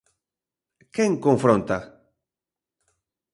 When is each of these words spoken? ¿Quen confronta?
¿Quen 0.95 1.11
confronta? 1.25 1.77